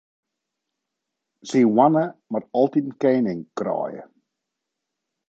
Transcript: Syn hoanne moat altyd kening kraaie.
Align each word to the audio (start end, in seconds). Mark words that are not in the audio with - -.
Syn 1.49 1.67
hoanne 1.75 2.03
moat 2.31 2.45
altyd 2.59 2.87
kening 3.01 3.41
kraaie. 3.57 4.03